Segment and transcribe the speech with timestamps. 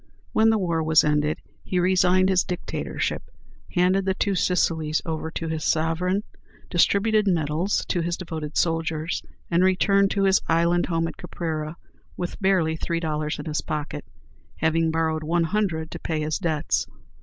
[0.31, 3.21] When the war was ended, he resigned his Dictatorship,
[3.75, 6.23] handed the two Sicilies over to his sovereign,
[6.71, 11.77] distributed medals to his devoted soldiers, and returned to his island home at Caprera,
[12.17, 14.03] with barely three dollars in his pocket,
[14.55, 16.87] having borrowed one hundred to pay his debts.